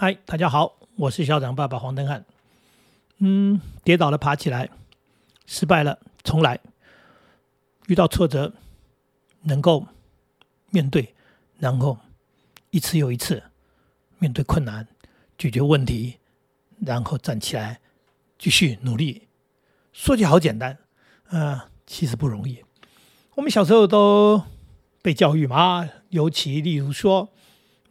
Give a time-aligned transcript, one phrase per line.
[0.00, 2.24] 嗨，大家好，我是校长爸爸黄登汉。
[3.16, 4.70] 嗯，跌倒了爬起来，
[5.44, 6.60] 失败了重来，
[7.88, 8.54] 遇到挫折
[9.42, 9.84] 能够
[10.70, 11.16] 面对，
[11.58, 11.98] 然后
[12.70, 13.42] 一次又一次
[14.20, 14.86] 面对困难，
[15.36, 16.18] 解决问题，
[16.78, 17.80] 然后站起来
[18.38, 19.26] 继续努力。
[19.92, 20.78] 说起好简单，
[21.30, 22.62] 呃，其实不容易。
[23.34, 24.44] 我们小时候都
[25.02, 27.30] 被教育嘛，尤其例如说。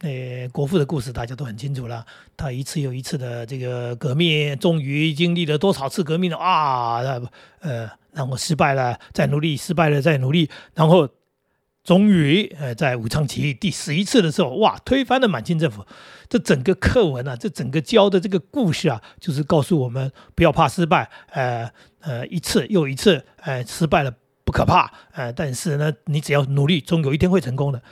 [0.00, 2.06] 呃，国父的故事大家都很清楚了。
[2.36, 7.00] 他一次又一次的这个革命，终于经历了多少次革命了啊？
[7.60, 11.08] 呃，然后失败了，再努力，失败了，再努力，然后
[11.82, 15.84] 终于呃，在武昌起义第十一次的时候，哇，推翻了满清政府。
[16.28, 21.10] 这整个课文啊，这整个教的这个故事啊，就是告诉我们不要怕失败。
[21.30, 21.68] 呃
[22.00, 27.82] 呃，一次又一次，呃，失败了不可怕，呃，但是呢，你只要努力，终有一天会成功的。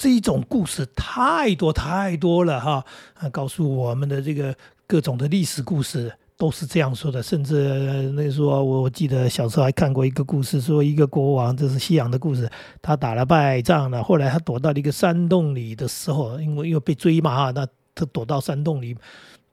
[0.00, 2.82] 这一种故事太多太多了哈，
[3.18, 4.54] 啊，告诉我们的这个
[4.86, 18.96] 各种的历史故事都是这样说的，甚至那时候我记得小时候还看过一个故事，说一个国王，这是西洋的故事，他打了败仗了，后来他躲到了一个山洞里的时候，因为又被追嘛哈，那他躲到山洞里。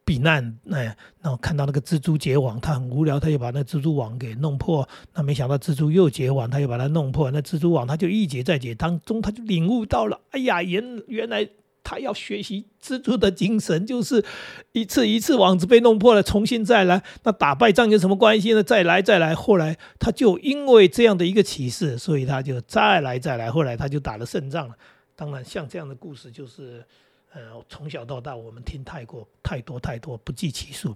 [0.08, 0.86] 避难，哎，
[1.22, 4.88] 然后看到那个蜘蛛结网，他很无聊，他就把那蜘蛛网给弄破。
[5.14, 7.30] 那没想到蜘蛛又结网，他又把它弄破。
[7.30, 11.50] 那蜘蛛网他就一结再结，当中他就领悟到了，哎呀，原原来
[11.84, 14.24] 他要学习蜘蛛的精神，就是
[14.72, 17.04] 一次一次网子被弄破了，重新再来。
[17.24, 18.64] 那打败仗有什么关系呢？
[18.64, 19.36] 再来再来。
[19.36, 23.52] 后来他就因为这样的一个启示，所以他就再来再来。
[23.52, 24.76] 后来他就打了胜仗了。
[25.18, 26.86] 当然，像这样的故事就是。
[27.34, 30.96] 呃，从小到大，我们听太过太多太多，不计其数。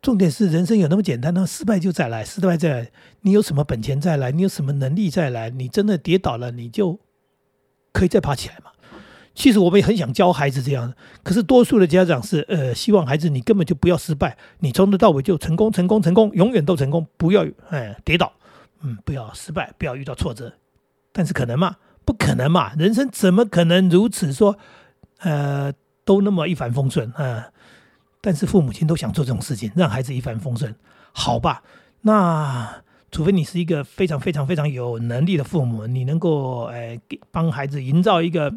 [0.00, 1.46] 重点是人生有那么简单吗？
[1.46, 2.90] 失败就再来，失败再来。
[3.20, 4.32] 你有什么本钱再来？
[4.32, 5.50] 你有什么能力再来？
[5.50, 6.98] 你真的跌倒了，你就
[7.92, 8.72] 可以再爬起来嘛？
[9.34, 18.32] 其实我们也很想教孩子这样，可是多数的家长是呃，希望孩子你根本就不要失败，你从头到尾就成功，成功，成功，永远都成功，不要哎跌倒，
[18.80, 20.52] 嗯，不要失败，不要遇到挫折。
[21.12, 21.76] 但是可能吗？
[22.04, 22.74] 不可能嘛！
[22.74, 24.58] 人生怎么可能如此说？
[25.22, 25.72] 呃，
[26.04, 27.48] 都那么一帆风顺啊，
[28.20, 30.74] 但是父母亲都想做这种事情，让孩子一帆风顺，
[31.12, 31.62] 好吧？
[32.02, 38.52] 那除非你是一个非常非常非常有能力的父母，你能够呃给帮孩子营造一个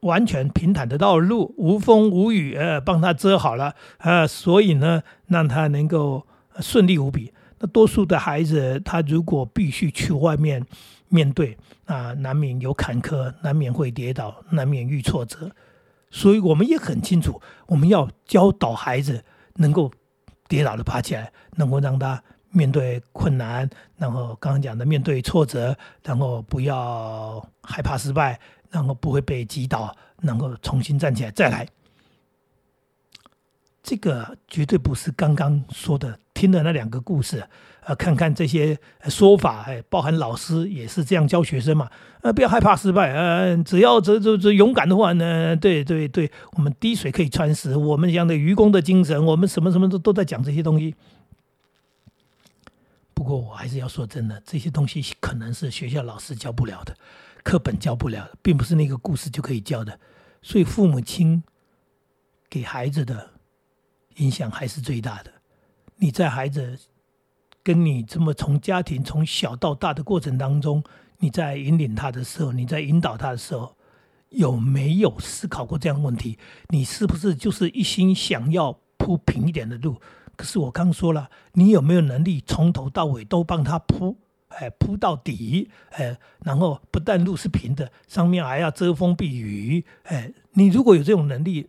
[0.00, 6.26] 完全平坦的道路，无风无雨，呃，帮他遮好了啊，所以呢，让他能够
[6.60, 7.32] 顺利无比。
[7.58, 10.64] 那多数的孩子，他如果必须去外面。
[11.10, 15.48] 面对啊，难免有坎坷，难免会跌倒，难免遇挫折，
[16.10, 19.22] 所以我们也很清楚，我们要教导孩子
[19.56, 19.92] 能够
[20.48, 22.20] 跌倒的爬起来，能够让他
[22.50, 31.68] 面对困难，然后刚刚讲的面对挫折，然后不要害怕失败，然后不会被击倒，能够重新站起来再来。
[33.84, 37.48] 这个绝对不是刚刚说的听了那两个故事，
[37.84, 38.76] 呃，看看这些
[39.08, 41.88] 说法，哎，包含老师也是这样教学生嘛，
[42.22, 50.94] 呃，不要害怕失败，呃，只要这这这勇敢的话呢，对对对，我们滴水可以穿石，我们讲的愚公的精神，我们什么什么都都在讲这些东西。
[53.14, 56.96] 不过我还是要说真的，这些东西可能是学校老师教不了的，
[57.44, 59.98] 课本教不了的，并不是那个故事就可以教的，
[60.42, 61.42] 所以父母亲
[62.50, 63.30] 给孩子的。
[64.18, 65.32] 影响还是最大的。
[65.96, 66.78] 你在孩子
[67.62, 70.82] 跟你这么从家庭从小到大的过程当中，
[71.18, 73.76] 你在引领他的时候，你在引导他的时候，
[74.30, 76.36] 有没有思考过这样的问题？
[76.68, 80.00] 你是不是就是一心想要铺平一点的路？
[80.36, 84.16] 可是我刚说了，你有没有能力从头到尾都帮他铺？
[84.48, 89.84] 哎，铺到底，哎，然后不但路是平的，上面还要遮风避雨。
[90.02, 91.68] 哎，你如果有这种能力。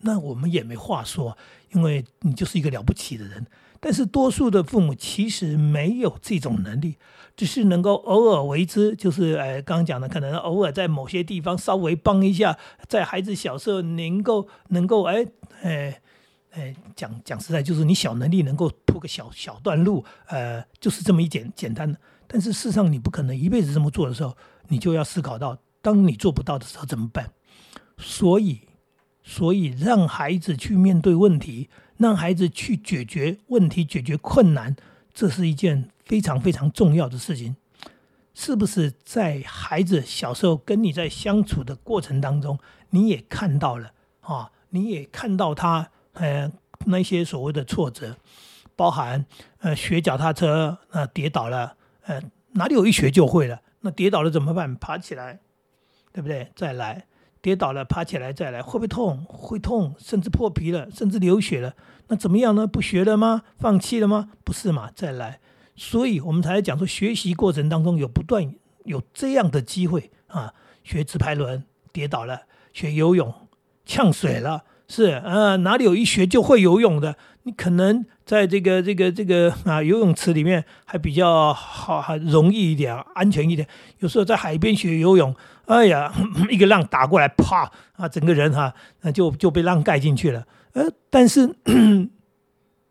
[0.00, 1.36] 那我们也没话说，
[1.72, 3.46] 因为你就是一个了不起的人。
[3.82, 6.96] 但是多数的父母其实没有这种能力，
[7.34, 15.26] 只是能够偶尔为之，就是呃，刚刚讲的，可能偶尔在某些地方稍微帮一下，在孩子小时候能够能够哎
[15.62, 15.98] 哎
[16.50, 21.98] 哎讲讲实在，就是你小能力能够铺个小小段路，呃，就是这么一简简单的。
[22.26, 24.36] 但是事实上你不可能一辈子这么做的时候，
[24.68, 27.32] 你就要思考到，当你做不到的时候怎么办？
[27.96, 28.60] 所以。
[29.22, 31.68] 所以，让孩子去面对问题，
[31.98, 34.74] 让孩子去解决问题、解决困难，
[35.12, 37.56] 这是一件非常非常重要的事情。
[38.32, 42.58] 是不是在孩子小时候跟你在相处的过程当中，
[42.90, 44.50] 你也看到了啊？
[44.70, 46.50] 你也看到他呃
[46.86, 48.16] 那些所谓的挫折，
[48.76, 49.26] 包含
[49.58, 51.76] 呃学脚踏车呃跌倒了，
[52.06, 52.22] 呃
[52.52, 53.60] 哪里有一学就会了？
[53.80, 54.74] 那跌倒了怎么办？
[54.76, 55.40] 爬起来，
[56.12, 56.50] 对不对？
[56.54, 57.06] 再来。
[57.42, 59.24] 跌倒了，爬起来再来，会不会痛？
[59.26, 61.74] 会痛，甚至破皮了，甚至流血了。
[62.08, 62.66] 那怎么样呢？
[62.66, 63.42] 不学了吗？
[63.56, 64.30] 放弃了吗？
[64.44, 64.90] 不是嘛？
[64.94, 65.40] 再来。
[65.74, 68.54] 所以我们才讲说，学习过程当中有不断
[68.84, 70.52] 有这样的机会啊。
[70.84, 72.42] 学直排轮跌倒了，
[72.72, 73.32] 学游泳
[73.86, 77.16] 呛水了，是啊，哪里有一学就会游泳的？
[77.44, 83.66] 你可能在这个这个这个啊游泳池里面还比较好，还容易一点，安全一点。
[84.00, 85.34] 有时候在海边学游泳。
[85.70, 86.12] 哎呀，
[86.50, 90.44] 一个浪打过来，啪啊，整个人哈，那就就被浪盖进去了。
[90.72, 91.54] 呃，但是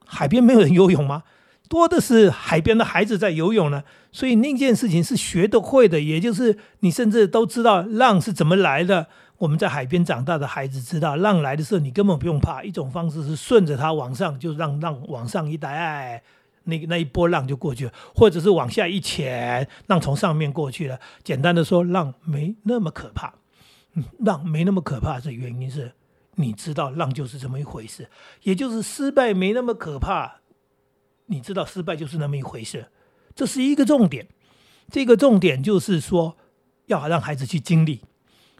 [0.08, 1.24] 海边没有人游泳吗？
[1.68, 3.84] 多的是海边的孩子在游泳呢。
[4.14, 9.08] 所以那件事情是学得会的，也就是你甚至都知道浪是怎么来的。
[9.40, 12.64] 我们在海边长大的孩子知道，浪来的时候你根本不用怕。
[12.64, 16.24] 一种方式是顺着它往上，就让浪往上一带，哎。
[16.70, 21.00] 那那一波浪就过去了，或者是往下一潜，浪从上面过去了。
[21.24, 23.34] 简单的说，浪没那么可怕。
[23.94, 25.94] 嗯，浪没那么可怕的原因是，
[26.36, 28.10] 你知道浪就是这么一回事，
[28.44, 30.42] 也就是失败没那么可怕。
[31.26, 32.88] 你知道失败就是那么一回事，
[33.36, 34.28] 这是一个重点。
[34.92, 36.38] 这个重点就是说，
[36.88, 38.02] 要让孩子去经历。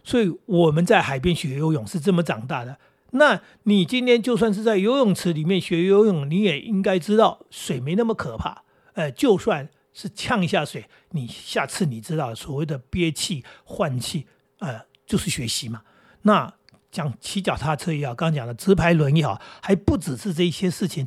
[0.02, 2.78] 所以我们在海边学游泳是这么长大的。
[3.12, 8.62] 那你今天就算是在游泳池里面学游泳，你也应该知道水没那么可怕。
[8.94, 14.26] 呃，就算是呛一下水，你下次你知道所谓的憋气换气，
[14.58, 15.82] 呃，就是学习嘛。
[16.22, 16.52] 那
[16.90, 21.06] 讲骑脚踏车也好，刚讲的直排轮也好，还不只是这一些事情。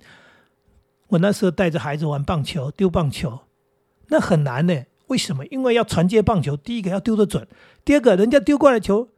[1.10, 3.42] 我那时候带着孩子玩棒球，丢棒球，
[4.08, 4.84] 那很难呢。
[5.08, 5.46] 为什么？
[5.48, 7.48] 因为要传接棒球，第一个要丢得准，
[7.86, 9.10] 第二个人家丢过来球，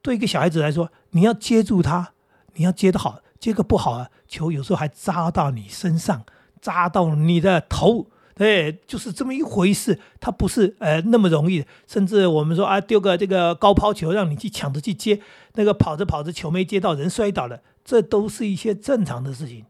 [0.00, 2.12] 对一个小孩子来说，你要接住他。
[2.56, 6.24] 你要接得好，接个不好啊，球有时候还扎到你身上，
[6.60, 9.98] 扎到你的头，对，就是这么一回事。
[10.20, 15.20] 它不是呃那么容易，甚至我们说啊，丢个这个高抛球让你去抢着去接，
[15.54, 19.64] 那个跑着跑着球没接到，人摔倒了，这都是一些正常的事情。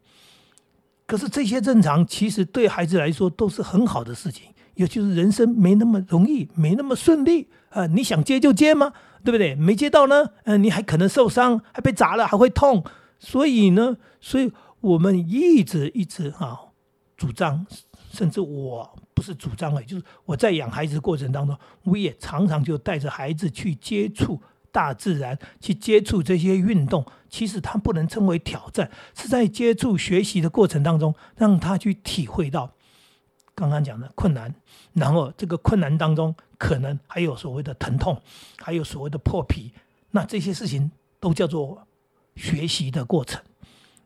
[1.06, 7.86] 可是这些正常，其实对孩子来说都是很好的事情，也就是人生没那么容易，没那么顺利啊。
[7.86, 8.92] 你想接就接吗？
[9.26, 9.56] 对不对？
[9.56, 12.84] 没接到呢，嗯，你还可能受伤，还被砸了，还会痛。
[13.18, 16.60] 所以呢，所以我们一直一直啊，
[17.16, 17.66] 主张，
[18.12, 24.40] 甚至我不是主张哎，就是我在养孩子的过程当中，我也常常就带着孩子去接触
[24.70, 27.04] 大自然，去接触这些运动。
[27.28, 32.75] 其实它不能称为挑战，是在接触学习的过程当中，让他去体会到
[33.56, 34.54] 刚刚讲的困难，
[34.92, 36.32] 然后这个困难当中。
[36.58, 38.18] 可能还有所谓的疼痛，
[38.56, 39.72] 还有所谓的破皮，
[40.12, 41.86] 那这些事情都叫做
[42.34, 43.42] 学习的过程。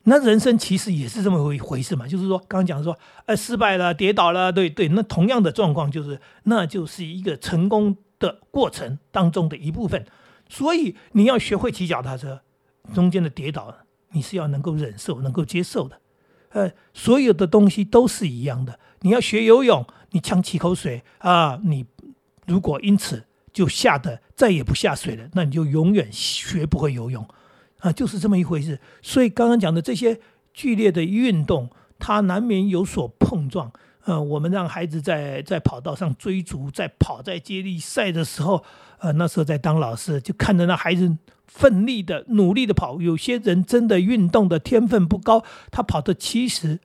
[0.03, 10.05] 那人生其实也是这么一回事嘛，就是说刚刚讲说，呃，失败了，跌倒了，对对，那同样的状况就是，那就是一个成功的过程当中的一部分。
[10.49, 12.41] 所以你要学会骑脚踏车，
[12.93, 13.73] 中间的跌倒，
[14.11, 16.01] 你是要能够忍受、能够接受的。
[16.49, 18.81] 呃，所有的东西都是一样的。
[19.01, 21.87] 你要学游泳，你呛几口水啊，你。
[22.47, 27.25] 如果因此就吓得再也不下水了，那你就永远学不会游泳
[27.79, 28.81] 啊，就是这么一回事。
[29.03, 30.19] 所以刚刚讲的这些
[30.53, 31.71] 剧烈的运动，
[32.01, 33.71] 它难免有所碰撞。
[34.03, 38.65] 呃，我们让孩子在在跑道上追逐，在跑在接力赛的时候，
[38.99, 43.01] 呃，那时候在当老师，就看着那孩子奋力的努力的跑。
[43.01, 46.81] 有些人真的运动的天分不高，他跑的其实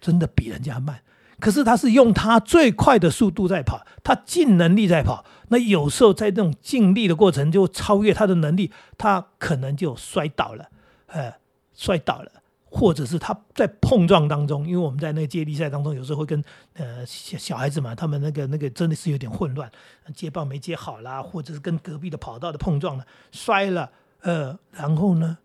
[0.00, 1.02] 真的比人家慢。
[1.38, 5.24] 可是他是用他最快的速度在跑，他尽能力在跑。
[5.48, 10.70] 那有时候在这种尽力的过程就超越他的能力，他可能就摔倒了，
[11.06, 11.34] 呃，
[11.74, 12.32] 摔倒了，
[12.64, 19.70] 或者是他在碰撞当中，因为我们在那个接力赛当中，有时候会跟呃小小孩子嘛，他们那个那个真的是有点混乱，
[20.14, 25.38] 接棒没接好啦，或者是跟隔壁的跑道的碰撞了，摔了，呃，然后呢，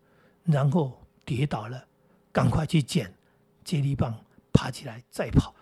[0.44, 1.84] 然后跌倒了，
[2.32, 3.14] 赶快去捡
[3.62, 5.54] 接力棒，爬起来再跑。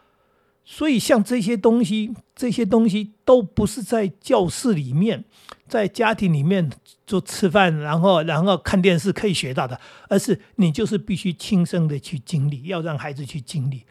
[0.73, 5.25] 所以，像这些东西，这些东西都不是在教室里面，
[5.67, 6.71] 在家庭里面
[7.05, 13.85] 做吃饭，然后然后看电视可以学到的，而是你就是必须亲身的去经历，要让孩子去经历，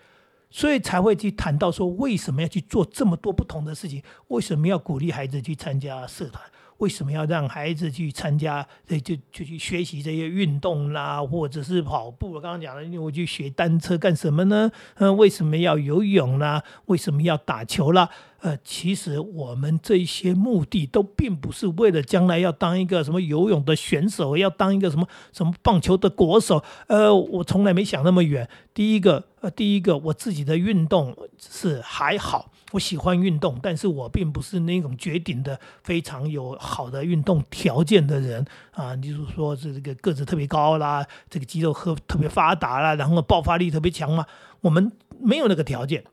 [0.50, 4.02] 所以才会去谈到说，为什么要去做这么多不同的事情？
[4.30, 6.42] 为什么要鼓励孩子去参加社团？
[6.80, 8.68] 为什么要让孩子去参加？
[9.04, 12.34] 就就去学习这些运动啦，或者是跑步？
[12.34, 14.70] 我刚刚讲了，我去学单车干什么呢？
[14.96, 16.64] 嗯，为什么要游泳啦？
[16.88, 18.10] 为什么要打球啦？
[18.42, 26.64] 呃，其实我们这些目的都并不是为了将来要当一个什么游泳的选手，要当一个什么什么棒球的国手。
[26.88, 28.50] 呃，我从来没想那么远。
[28.74, 32.49] 第一个，呃，第一个，我自己的运动是还好。
[32.72, 38.94] 我喜欢运动，但是我并不是那种绝顶的非常有好的运动条件的人啊。
[38.96, 44.26] 例如说是这个个子特别高啦，这个肌肉和特别发达啦，然后爆发力特别强嘛。
[44.62, 46.04] 我们没有那个条件，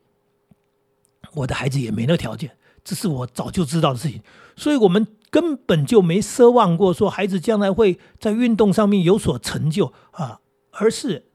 [1.34, 4.22] 我的孩子也没那条件，这是我早就知道的事情。
[4.56, 11.26] 所以，我们根本就没奢望过说孩子将来会在运动上面有所成就啊，而是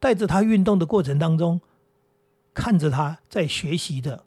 [0.00, 1.60] 带着他运动的过程当中，
[2.52, 4.24] 看着他在学习的。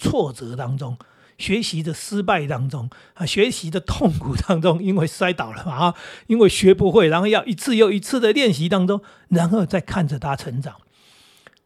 [0.00, 0.96] 挫折当中，
[1.36, 5.94] 学习的失败当中啊，学习的痛苦当中，因为摔倒了嘛啊，
[6.26, 10.76] 因为学不会，然后要一次又一次的练习当中，然后再看着他成长，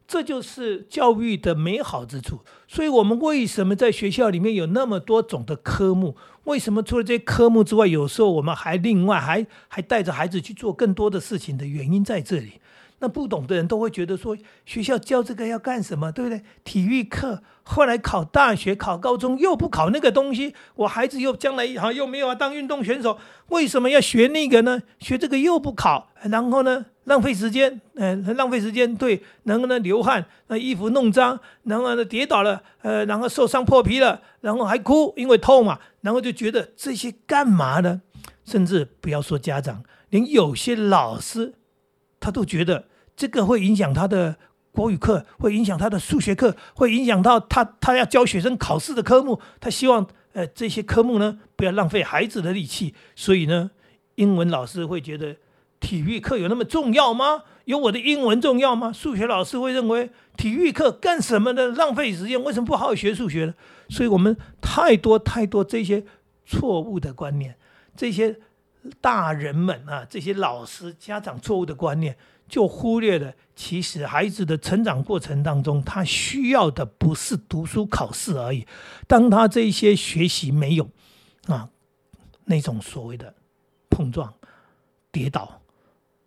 [0.08, 2.40] 这就是教育的美好之处。
[2.66, 6.16] 所以，我们为什么在学校里面有那么多种的科目？
[6.44, 12.60] 为什么除了这些科目之外，有时候我们还另外还还带着孩子去做更多的事情的原因在这里。
[13.04, 14.34] 那不懂的人都会觉得说，
[14.64, 16.42] 学校教这个要干什么，对不对？
[16.64, 23.18] 体育课，后来考大学、考高中又不考那个东西，我孩子又将来好又没有要当运动选手，
[23.49, 24.80] 为什么要学那个呢？
[25.00, 38.00] 学这个又不考，然后呢，浪费时间，嗯，浪费时间，对，然后呢，流汗，那衣服弄脏，然后呢，跌倒了，呃，然后受伤破皮了，然后还哭，因为痛嘛，然后就觉得这些干嘛呢？
[38.46, 41.52] 甚至不要说家长，连有些老师，
[42.18, 42.87] 他都觉得。
[43.16, 44.37] 这个会影响他的
[44.73, 49.40] 国语课，会影响他的数学课，会影响到他他要教学生考试的科目。
[49.61, 53.71] 他希望呃这些科目呢不要浪费孩子的力气，所以呢，
[54.16, 55.37] 英文老师会觉得
[55.78, 57.42] 体育课有那么重要吗？
[57.66, 58.92] 有我的英文重要吗？
[58.92, 61.68] 数学老师会认为体育课干什么呢？
[61.68, 63.54] 浪费时间，为什么不好好学数学呢？
[63.88, 66.04] 所以我们太多太多这些
[66.44, 67.56] 错误的观念，
[67.97, 68.38] 这些
[69.00, 72.16] 大人们啊，这些老师家长错误的观念。
[72.46, 78.66] 就忽略了，其实孩子的成长过程当中，他需要的不是读书考试而已。
[79.08, 80.88] 当他这些学习没有
[81.46, 81.70] 啊，
[82.44, 83.34] 那种所谓的
[83.88, 84.34] 碰撞、
[85.10, 85.62] 跌倒、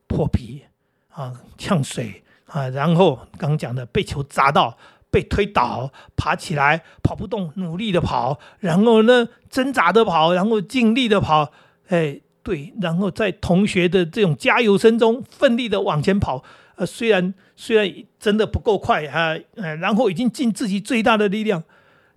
[0.07, 0.63] 破皮
[1.09, 4.77] 啊、呛水啊，然后刚讲的被球砸到、
[5.11, 11.51] 被推倒、爬起来跑不动、努力的跑，然后呢挣扎的跑，然后尽力的跑，
[11.89, 12.21] 哎。
[12.47, 16.41] 对，然后在同学的这种加油声中奋力的往前跑，
[16.77, 21.61] 呃，虽然虽然真的不够快啊，呃，然后已经尽自己最大的力量，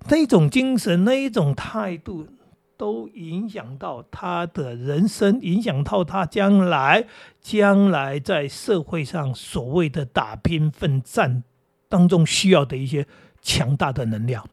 [0.09, 2.29] 那一种精神，那一种态度，
[2.77, 7.05] 都影响到他的人生，影响到他将来
[7.41, 11.43] 将来在社会上所谓的打拼奋战
[11.89, 13.05] 当中需要的一些
[13.43, 14.47] 强大的能量，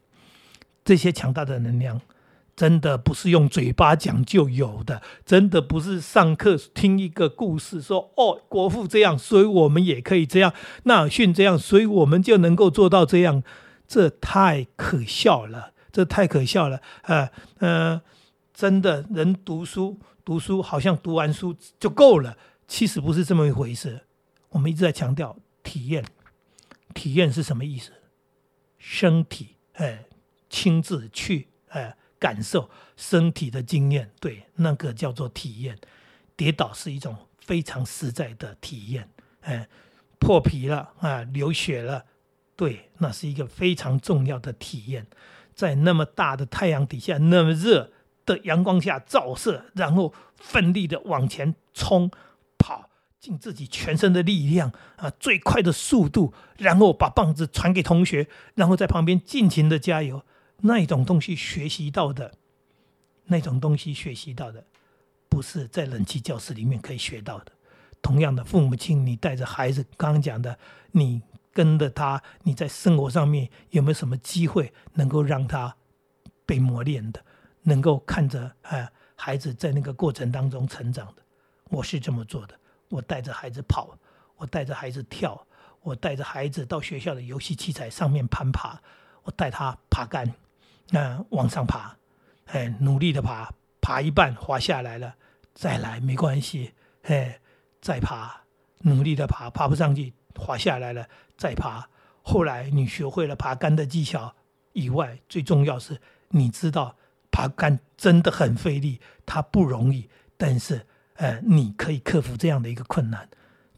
[0.84, 2.00] 这些强大的能量。
[2.58, 10.50] 真的不是用嘴巴讲就有的，真的不是上课听一个故事说哦，国父这样，所以我们也可以这样；
[10.82, 13.44] 纳尔逊这样，所以我们就能够做到这样。
[13.86, 16.80] 这太可笑了，这太可笑了。
[17.02, 18.02] 呃呃，
[18.52, 22.36] 真的人读书读书，好像读完书就够了，
[22.66, 24.00] 其实不是这么一回事。
[24.48, 26.04] 我们一直在强调体验，
[26.92, 27.92] 体验是什么意思？
[28.78, 30.06] 身体，哎，
[30.50, 31.94] 亲自去，哎。
[32.18, 35.78] 感受身体的经验，对那个叫做体验。
[36.36, 39.08] 跌倒是一种非常实在的体验，
[39.40, 39.68] 哎，
[40.20, 42.04] 破皮了啊，流血了，
[42.54, 45.08] 对，那是一个非常重要的体验。
[45.52, 47.90] 在那么大的太阳底下，那么热
[48.24, 52.08] 的阳光下照射，然后奋力的往前冲
[52.56, 60.22] 跑，尽自己全身的力量啊，最快的速度，然后把棒子传给同学，然后在旁边尽情的加油。
[60.60, 62.34] 那一种东西学习到的，
[63.24, 64.64] 那种东西学习到的，
[65.28, 67.52] 不是在冷气教室里面可以学到的。
[68.02, 70.58] 同样的，父母亲，你带着孩子，刚刚讲的，
[70.90, 71.22] 你
[71.52, 75.76] 跟着他，你在生活上面有没有什么机会能够让他
[76.44, 77.24] 被磨练的，
[77.62, 81.22] 能够看着啊孩子在那个过程当中成长的？
[81.70, 83.96] 我是这么做的，我带着孩子跑，
[84.36, 85.46] 我带着孩子跳，
[85.82, 88.80] 我带着孩子到学校的游戏器材上面攀爬，
[89.22, 90.34] 我带他爬杆。
[90.90, 91.96] 那往上爬，
[92.46, 95.14] 哎，努力的爬，爬一半滑下来了，
[95.54, 97.40] 再来没关系，哎，
[97.80, 98.44] 再爬，
[98.82, 101.88] 努力的爬，爬不上去，滑下来了，再爬。
[102.22, 104.34] 后来你学会了爬杆的技巧
[104.72, 106.96] 以外，最重要是你知道
[107.30, 113.28] 爬杆真的很费力，它不容易，但是，呃，你可以克服这样的一个困难。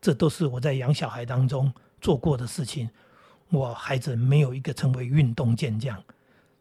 [0.00, 2.90] 这都是我在养小孩当中做过的事情。
[3.50, 6.02] 我孩子没有一个成为运动健将。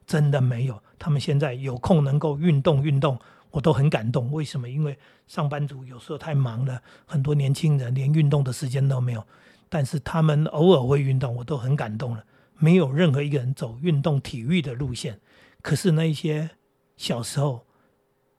[0.10, 3.20] 真的没有，他们现在有空能够运动运动，
[3.52, 4.32] 我都很感动。
[4.32, 4.68] 为什么？
[4.68, 4.98] 因为
[5.28, 9.24] 上班族有时候太忙了，很多年轻人连运动的时间都没有。
[9.70, 12.26] 但是他们偶尔会运动，我都很感动了。
[12.58, 15.20] 没有任何一个人走运动体育的路线。
[15.62, 16.50] 可是那一些
[16.98, 17.64] 小时候，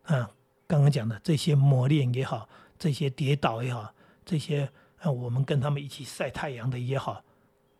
[0.02, 0.28] 啊，
[0.66, 7.22] 刚刚讲的这些磨练也好，这些跌倒也好，这些啊，我们跟他们一起晒太阳的也好，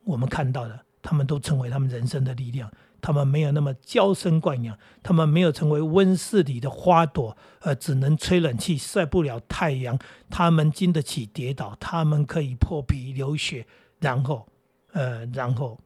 [0.04, 2.70] 我们看到的，他们都成为他们人生的力量。
[3.00, 9.99] 他们没有那么娇生惯养，他们没有成为温室里的花朵，呃，只能吹冷气晒不了太阳。
[10.28, 13.66] 他们经得起跌倒，他们可以破皮流血，
[13.99, 14.47] 然后，
[14.92, 15.78] 呃，然后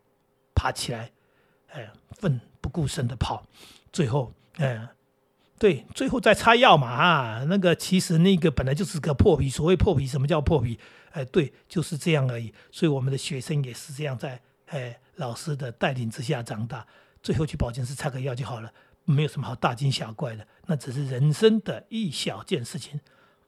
[0.55, 1.11] 爬起来，
[1.69, 1.81] 呃，
[2.11, 3.47] 奋不顾身的跑，
[3.93, 4.89] 最后，呃，
[5.59, 9.49] 对，最后再擦药嘛啊，那个其实那个本来就是个破皮。
[9.49, 10.79] 所谓破皮，什么叫破皮？
[11.13, 12.53] 哎，对，就是这样而已。
[12.71, 16.87] 所以我们的学生也是这样，在哎老师的带领之下长大。
[17.25, 18.73] 最后去保健室擦个药就好了，
[19.05, 23.01] 没有什么好大惊小怪的，那只是人生的一小件事情。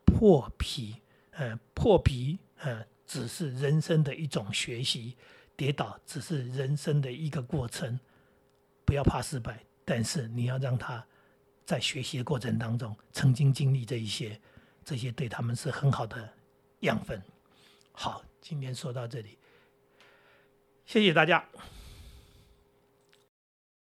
[0.06, 1.02] 破皮，
[1.33, 5.14] 呃，破皮，呃，只是人生的一种学习。
[5.56, 7.99] 跌倒只是人生的一个过程，
[8.85, 11.04] 不要怕失败，但是你要让他
[11.64, 14.40] 在学习的过程当中曾经经历这一些，
[14.85, 16.33] 这些对他们是很好的
[16.80, 17.21] 养分。
[17.92, 19.38] 好，今天说到这里，
[20.87, 21.47] 谢谢大家。